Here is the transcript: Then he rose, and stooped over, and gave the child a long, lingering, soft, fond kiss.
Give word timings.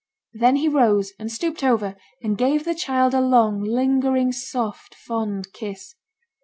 Then 0.33 0.55
he 0.55 0.67
rose, 0.67 1.13
and 1.19 1.31
stooped 1.31 1.63
over, 1.63 1.95
and 2.23 2.35
gave 2.35 2.65
the 2.65 2.73
child 2.73 3.13
a 3.13 3.21
long, 3.21 3.61
lingering, 3.61 4.31
soft, 4.31 4.95
fond 4.95 5.53
kiss. 5.53 5.93